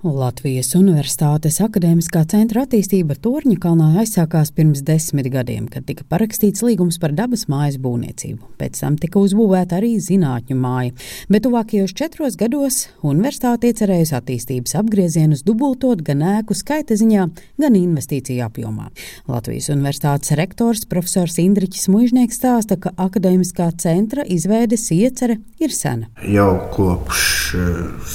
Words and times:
Latvijas 0.00 0.70
Universitātes 0.78 1.58
akadēmiskā 1.60 2.22
centra 2.30 2.62
attīstība 2.64 3.18
Torņakalnā 3.20 3.90
aizsākās 4.00 4.48
pirms 4.56 4.80
desmit 4.80 5.26
gadiem, 5.28 5.66
kad 5.68 5.84
tika 5.84 6.06
parakstīts 6.08 6.62
līgums 6.64 6.96
par 7.02 7.12
dabas 7.12 7.44
mājas 7.52 7.76
būvniecību. 7.84 8.40
Pēc 8.56 8.80
tam 8.80 8.96
tika 8.96 9.20
uzbūvēta 9.20 9.76
arī 9.76 9.90
zinātņu 10.00 10.56
māja, 10.56 10.94
bet 11.28 11.44
tuvākajos 11.44 11.92
četros 11.92 12.38
gados 12.40 12.86
universitāte 13.04 13.68
iecerējusi 13.68 14.16
attīstības 14.16 14.78
apgriezienus 14.80 15.44
dubultot 15.44 16.00
gan 16.06 16.24
ēku 16.38 16.56
skaita 16.56 16.96
ziņā, 16.96 17.28
gan 17.60 17.76
investīciju 17.76 18.46
apjomā. 18.48 18.88
Latvijas 19.28 19.68
Universitātes 19.74 20.32
rektors 20.40 20.86
profesors 20.88 21.36
Indriķis 21.44 21.90
Mužnieks 21.92 22.40
stāsta, 22.40 22.80
ka 22.80 22.94
akadēmiskā 22.96 23.68
centra 23.76 24.24
izveides 24.24 24.88
iecere 24.96 25.42
ir 25.60 25.76
sena. 25.76 26.08
Jau 26.24 26.54
kopš 26.72 27.28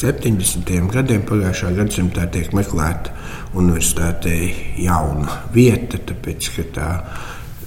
70. 0.00 0.72
Eh, 0.72 0.90
gadiem 0.94 1.28
pagājušā 1.28 1.73
gadsimtā 1.76 2.26
tiek 2.32 2.52
meklēta 2.56 3.12
universitātei 3.54 4.50
jauna 4.82 5.40
vieta, 5.54 6.00
tāpēc 6.10 6.50
ka 6.56 6.66
tā 6.74 6.88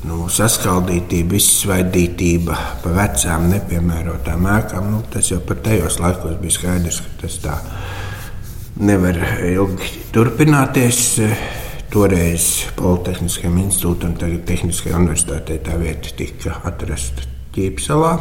nu, 0.08 0.26
saskaldītība, 0.32 1.38
izsvaidītība 1.40 2.58
pa 2.84 2.94
vecām, 2.96 3.50
nepiemērotām 3.54 4.50
ēkām, 4.58 4.92
nu, 4.94 5.02
tas 5.14 5.32
jau 5.32 5.40
pat 5.46 5.64
tajos 5.66 6.00
laikos 6.04 6.38
bija 6.42 6.58
skaidrs, 6.58 7.02
ka 7.04 7.16
tas 7.24 7.40
tā 7.44 7.56
nevar 8.80 9.22
ilgi 9.48 9.94
turpināties. 10.16 11.06
Toreiz 11.88 12.66
Politehniskajam 12.76 13.62
institūtam, 13.62 14.18
tagad 14.20 14.42
Tehniskajai 14.50 14.98
universitātei 15.00 15.56
tā 15.64 15.78
vieta 15.80 16.12
tika 16.20 16.58
atrasta 16.68 17.24
Ķīpselā. 17.56 18.12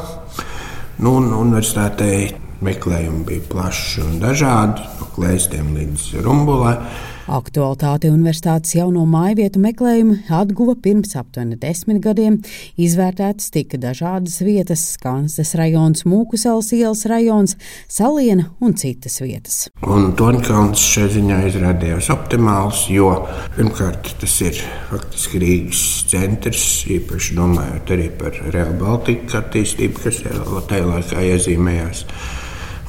Nu, 1.03 1.17
un 1.19 1.33
universitātei 1.35 2.46
Meklējumi 2.65 3.25
bija 3.29 3.45
plaši 3.51 4.01
un 4.07 4.17
dažādi, 4.23 4.87
no 4.97 5.11
klēstiem 5.13 5.75
līdz 5.77 6.09
rumbulai. 6.25 6.79
Aktualitāti 7.27 8.07
universitātes 8.07 8.77
jauno 8.77 9.03
māju 9.11 9.41
vietu 9.41 9.59
meklējumi 9.59 10.29
atguva 10.31 10.77
pirms 10.79 11.17
aptuveni 11.19 11.57
desmit 11.59 11.99
gadiem. 12.05 12.37
Izvērtētas 12.79 13.51
tika 13.51 13.81
dažādas 13.83 14.39
vietas- 14.47 14.85
Skanstes 14.95 15.57
rajons, 15.59 16.05
Mūkusels 16.07 16.71
ielas 16.73 17.03
rajons, 17.05 17.57
Saliena 17.89 18.47
un 18.61 18.75
citas 18.75 19.19
vietas. 19.21 19.69
Un 19.83 20.15
Tonkalns 20.15 20.79
šai 20.79 21.09
ziņā 21.19 21.43
izrādījās 21.51 22.09
optimāls, 22.15 22.87
jo 22.89 23.27
pirmkārt 23.57 24.15
tas 24.21 24.41
ir 24.41 24.55
faktiski 24.89 25.43
Rīgas 25.43 25.85
centrs, 26.07 26.87
īpaši 26.87 27.35
domājot 27.35 27.91
arī 27.91 28.09
par 28.17 28.31
Real 28.53 28.73
Baltica 28.79 29.43
attīstību, 29.43 30.03
kas 30.05 30.23
tajā 30.23 30.87
laikā 30.87 31.27
iezīmējās 31.35 32.07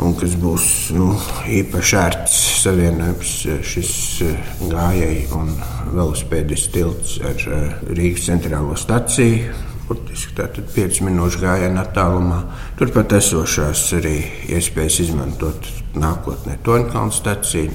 un 0.03 0.13
kas 0.17 0.35
būs 0.39 0.67
nu, 0.95 1.11
īpaši 1.59 1.97
ērts 1.99 2.35
savienojums 2.63 3.31
šis 3.65 3.93
eh, 4.25 4.51
gājēji 4.69 5.23
un 5.37 5.49
velospēdas 5.95 6.67
tilts 6.73 7.17
ar 7.25 7.47
eh, 7.47 7.79
Rīgas 7.97 8.27
centrālo 8.29 8.77
staciju. 8.77 9.55
Burtiski 9.87 10.35
tātad 10.35 10.67
5 10.73 10.99
minūšu 11.07 11.39
gājienā 11.45 11.85
attālumā. 11.85 12.41
Turpat 12.75 13.13
esošās 13.21 13.85
arī 13.95 14.17
iespējas 14.51 14.99
izmantot 15.05 15.69
nākotnē 15.95 16.57
Toņkalnu 16.65 17.15
staciju, 17.15 17.71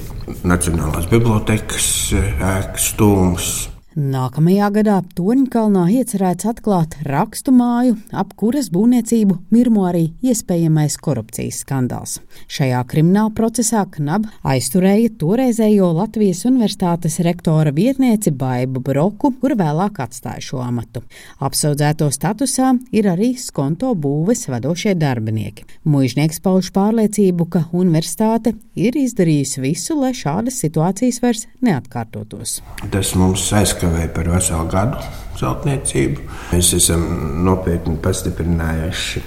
Nacionālās 0.47 1.09
bibliotekas 1.11 1.87
eh, 2.17 2.33
ēkas 2.53 2.93
stūmus, 2.93 3.53
Nākamajā 3.93 4.71
gadā 4.73 4.95
Torņkalnā 5.13 5.83
iecerēts 5.93 6.47
atklāt 6.49 6.95
rakstu 7.05 7.53
māju, 7.53 7.99
ap 8.17 8.31
kuras 8.41 8.71
būvniecību 8.73 9.35
mirmo 9.53 9.83
arī 9.85 10.07
iespējamais 10.25 10.97
korupcijas 10.97 11.59
skandāls. 11.61 12.15
Šajā 12.49 12.79
krimināla 12.89 13.35
procesā 13.37 13.83
KNAB 13.93 14.31
aizturēja 14.49 15.11
toreizējo 15.21 15.91
Latvijas 15.99 16.41
Universitātes 16.49 17.19
rektora 17.21 17.75
vietnieci 17.77 18.33
Baibu 18.33 18.81
Broku, 18.81 19.35
kur 19.43 19.53
vēlāk 19.61 20.01
atstāja 20.07 20.41
šo 20.41 20.63
amatu. 20.65 21.05
Apsaudzēto 21.45 22.09
statusā 22.17 22.73
ir 22.97 23.11
arī 23.13 23.35
skonto 23.37 23.93
būves 23.93 24.47
vadošie 24.49 24.97
darbinieki. 24.97 25.69
Mūžnieks 25.85 26.41
pauž 26.41 26.73
pārliecību, 26.73 27.49
ka 27.53 27.67
universitāte 27.77 28.55
ir 28.73 28.97
izdarījusi 28.97 29.61
visu, 29.69 30.01
lai 30.01 30.15
šādas 30.17 30.65
situācijas 30.65 31.21
vairs 31.21 31.47
neatkārtotos. 31.61 32.63
Tas 32.89 33.13
mums 33.21 33.51
aizskatās 33.53 33.82
aizkavēja 33.83 34.13
par 34.15 34.29
veselu 34.31 34.69
gadu 34.71 34.99
celtniecību. 35.39 36.27
Mēs 36.53 36.73
esam 36.77 37.03
nopietni 37.43 37.97
pastiprinājuši 38.03 39.23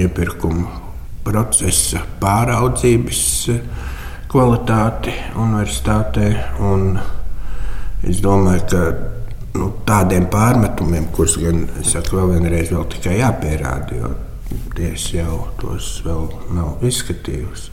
iepirkumu 0.00 0.66
procesa 1.24 2.00
pāraudzības 2.20 3.24
kvalitāti 4.32 5.12
universitātē. 5.36 6.30
Es 8.04 8.20
domāju, 8.24 8.64
ka 8.70 8.82
nu, 9.58 9.70
tādiem 9.86 10.28
pārmetumiem, 10.32 11.10
kurus 11.12 11.36
gan 11.40 11.66
es 11.80 11.92
saku, 11.92 12.18
vēl 12.18 12.38
vienreiz 12.38 12.72
vēl 12.72 12.88
tikai 12.96 13.18
jāpierāda, 13.20 14.00
jo 14.00 14.14
tiesa 14.76 15.22
jau 15.22 15.38
tos 15.60 15.98
vēl 16.04 16.26
nav 16.56 16.84
izskatījusi. 16.84 17.70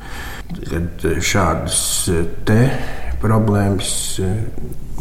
Kad 0.68 1.06
šādas 1.24 1.82
te 2.48 2.62
problēmas 3.22 4.20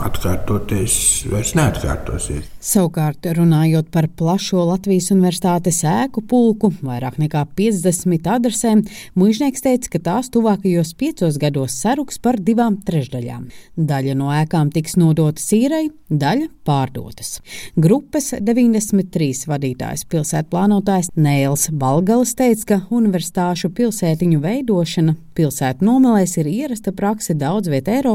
atkārtoties, 0.00 0.94
vairs 1.28 1.53
neatkārtosies. 1.58 2.48
Savukārt, 2.60 3.25
runājot 3.36 3.88
par 3.92 4.08
plašo 4.16 4.62
Latvijas 4.69 5.10
universitātes 5.14 5.82
ēku 5.88 6.22
pulku, 6.28 6.70
vairāk 6.84 7.19
nekā 7.20 7.47
50 7.56 8.28
adresēm, 8.34 8.82
Mūžnieks 9.19 9.64
teica, 9.64 9.91
ka 9.94 10.00
tās 10.08 10.31
tuvākajos 10.32 10.92
piecos 11.00 11.38
gados 11.41 11.76
saruks 11.81 12.20
par 12.22 12.38
divām 12.41 12.78
trešdaļām. 12.86 13.48
Daļa 13.76 14.16
no 14.16 14.31
ēkām 14.34 14.72
tiks 14.75 14.97
nodota 15.00 15.42
sīrai, 15.42 15.88
daļa 16.10 16.48
pārdotas. 16.66 17.38
Grupas 17.81 18.32
93 18.41 19.48
vadītājs 19.50 20.06
pilsētplānotājs 20.10 21.12
Nēls 21.16 21.69
Balgalis 21.72 22.37
teica, 22.38 22.66
ka 22.70 22.81
universitāšu 22.97 23.72
pilsētiņu 23.76 24.41
veidošana 24.44 25.16
pilsētu 25.37 25.87
nomalēs 25.87 26.37
ir 26.41 26.48
ierasta 26.50 26.92
prakse 26.97 27.34
daudz 27.38 27.70
vietā 27.72 27.97
Eiropā, 28.00 28.09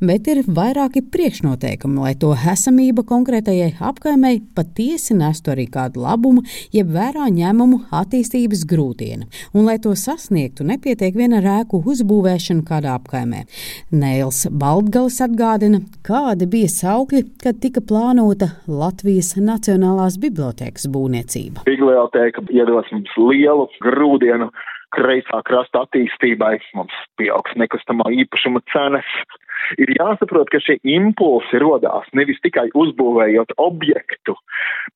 bet 0.00 0.28
ir 0.30 0.42
vairāki 0.46 1.02
priekšnoteikumi, 1.12 2.00
lai 2.02 2.14
to 2.18 2.32
esamība 2.34 3.04
konkrētajai 3.06 3.74
apkaimei 3.90 4.40
patiesi 4.56 5.14
nestu 5.18 5.52
arī 5.54 5.66
kādu 5.70 6.02
labumu, 6.04 6.42
jeb 6.74 6.90
vērā 6.94 7.28
ņēmumu 7.34 7.82
attīstības 8.00 8.64
grūdienu, 8.70 9.28
un 9.54 9.68
lai 9.68 9.78
to 9.82 9.94
sasniegtu, 9.98 10.66
nepietiek 10.66 11.14
viena 11.16 11.42
rēku 11.44 11.82
uzbūvēšana 11.84 12.66
kādā 12.66 12.96
apkaimē. 12.98 13.44
Nēls 13.92 14.46
Baltgalis 14.50 15.20
atgādina, 15.24 15.82
kādi 16.06 16.48
bija 16.50 16.72
saukļi, 16.72 17.24
kad 17.42 17.60
tika 17.62 17.84
plānota 17.84 18.52
Latvijas 18.66 19.34
Nacionālās 19.36 20.18
bibliotēkas 20.22 20.88
būvniecība. 20.90 21.66
Bibliotēka 21.68 22.46
iedos 22.50 22.90
mums 22.94 23.16
lielu 23.18 23.68
grūdienu 23.84 24.50
kreisā 24.94 25.40
krasta 25.46 25.84
attīstībai, 25.84 26.58
mums 26.76 26.94
pieaugs 27.20 27.54
nekustamā 27.58 28.10
īpašuma 28.22 28.62
cenas, 28.72 29.08
ir 29.78 29.92
jāsaprot, 29.96 30.50
ka 30.52 30.60
šie 30.62 30.78
impulsi 30.96 31.60
rodās 31.62 32.08
nevis 32.16 32.40
tikai 32.44 32.68
uzbūvējot 32.78 33.54
objektu, 33.62 34.36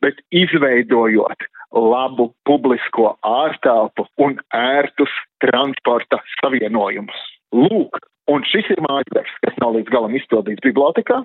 bet 0.05 0.21
izveidojot 0.35 1.47
labu 1.75 2.31
publisko 2.49 3.15
ārtelpu 3.27 4.07
un 4.23 4.37
ērtus 4.55 5.15
transporta 5.45 6.21
savienojumus. 6.39 7.25
Lūk, 7.55 7.99
un 8.31 8.47
šis 8.51 8.71
ir 8.75 8.83
mājasdarbs, 8.85 9.41
kas 9.47 9.59
nav 9.63 9.77
līdz 9.79 9.91
galam 9.95 10.15
izpildīts 10.19 10.65
bibliotekā, 10.67 11.23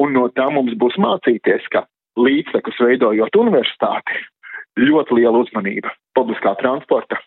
un 0.00 0.14
no 0.16 0.28
tā 0.36 0.48
mums 0.52 0.76
būs 0.80 0.96
mācīties, 1.00 1.66
ka 1.72 1.86
līdztekus 2.20 2.80
veidojot 2.80 3.36
universitāti, 3.40 4.20
ļoti 4.80 5.18
liela 5.18 5.42
uzmanība 5.44 5.92
publiskā 6.16 6.54
transporta 6.60 7.18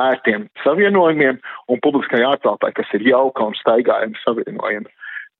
ērtiem 0.00 0.46
savienojumiem 0.64 1.40
un 1.72 1.82
publiskai 1.84 2.22
ārtelpai, 2.26 2.72
kas 2.76 2.92
ir 2.98 3.06
jauka 3.06 3.48
un 3.50 3.56
staigājama 3.58 4.20
savienojuma. 4.24 4.92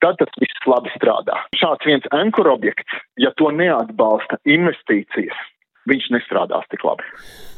Tad 0.04 0.18
tas 0.20 0.40
viss 0.40 0.68
labi 0.68 0.92
strādā. 0.92 1.38
Šāds 1.56 1.88
viens 1.88 2.08
ankor 2.12 2.50
objekts, 2.52 2.98
ja 3.16 3.32
to 3.40 3.48
neatbalsta 3.54 4.36
investīcijas, 4.44 5.38
viņš 5.88 6.10
nestrādās 6.18 6.68
tik 6.72 6.84
labi. 6.84 7.06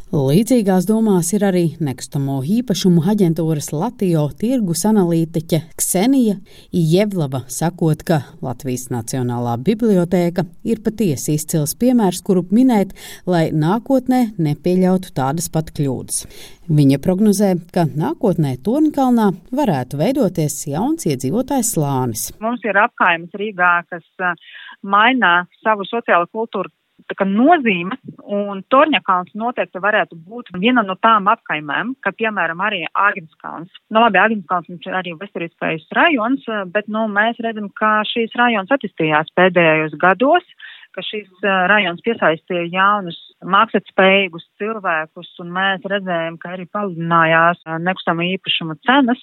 Līdzīgās 0.08 0.87
domās 0.88 1.34
ir 1.37 1.43
arī 1.44 1.62
nekustamo 1.84 2.38
īpašumu 2.40 3.02
aģentūras 3.12 3.66
Latvijas 3.75 4.38
tirgus 4.40 4.87
analītiķe 4.88 5.58
Ksenija 5.76 6.38
Jevlava, 6.72 7.43
sakot, 7.52 8.00
ka 8.08 8.22
Latvijas 8.40 8.87
Nacionālā 8.88 9.58
bibliotēka 9.66 10.46
ir 10.64 10.81
patiesi 10.87 11.37
izcils 11.37 11.76
piemērs, 11.76 12.22
kuru 12.25 12.46
minēt, 12.49 12.96
lai 13.28 13.50
nākotnē 13.52 14.22
nepieļautu 14.40 15.12
tādas 15.12 15.50
pat 15.52 15.75
kļūdas. 15.76 16.25
Viņa 16.72 17.02
prognozē, 17.04 17.52
ka 17.76 17.84
nākotnē 17.93 18.54
Tornkalnā 18.64 19.28
varētu 19.61 20.00
veidoties 20.00 20.56
jauns 20.72 21.04
iedzīvotājs 21.04 21.76
slānis. 21.76 22.31
Mums 22.40 22.64
ir 22.64 22.81
apkaimes 22.81 23.37
Rīgā, 23.37 23.76
kas 23.93 24.32
maina 24.81 25.43
savu 25.61 25.84
sociālo 25.84 26.32
kultūru 26.32 26.72
nozīme, 27.25 27.96
un 28.22 28.62
Torņakalns 28.69 29.34
noteikti 29.34 29.81
varētu 29.81 30.16
būt 30.16 30.52
viena 30.60 30.82
no 30.82 30.94
tām 31.00 31.28
apkaimēm, 31.28 31.94
kā 32.02 32.12
piemēram 32.12 32.60
arī 32.60 32.84
Āgenskalns. 32.93 33.70
Nu, 33.90 34.00
labi, 34.00 34.19
Āgenskalns 34.19 34.69
ir 34.87 34.94
arī 34.94 35.14
vesturīskais 35.19 35.88
rajons, 35.96 36.44
bet, 36.72 36.88
nu, 36.88 37.08
mēs 37.08 37.40
redzam, 37.40 37.70
ka 37.70 38.02
šīs 38.05 38.37
rajons 38.37 38.70
attīstījās 38.70 39.32
pēdējos 39.34 39.96
gados 39.99 40.44
ka 40.99 41.05
šis 41.06 41.44
rajons 41.70 42.02
piesaistīja 42.02 42.66
jaunus 42.72 43.19
māksliniecības 43.46 44.46
cilvēkus, 44.58 45.31
un 45.44 45.52
mēs 45.54 45.84
redzējām, 45.93 46.38
ka 46.43 46.56
arī 46.56 46.66
palielinājās 46.75 47.62
nekustamā 47.84 48.26
īpašuma 48.34 48.78
cenas. 48.87 49.20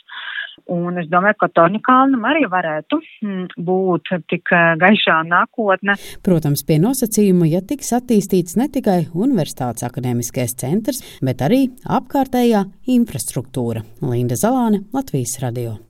Un 0.72 1.00
es 1.02 1.10
domāju, 1.12 1.38
ka 1.44 1.50
Torņakalnam 1.60 2.26
arī 2.30 2.46
varētu 2.52 3.00
mm, 3.02 3.48
būt 3.68 4.14
tik 4.32 4.54
gaišā 4.82 5.20
nākotne. 5.30 5.98
Protams, 6.26 6.66
pie 6.68 6.80
nosacījuma, 6.84 7.50
ja 7.52 7.62
tiks 7.66 7.94
attīstīts 7.98 8.58
ne 8.60 8.70
tikai 8.72 9.02
universitātes 9.14 9.86
akadēmiskais 9.88 10.58
centrs, 10.62 11.04
bet 11.26 11.44
arī 11.46 11.66
apkārtējā 11.86 12.66
infrastruktūra. 12.98 13.86
Linda 14.06 14.40
Zalāne, 14.40 14.86
Latvijas 14.96 15.40
radio. 15.44 15.76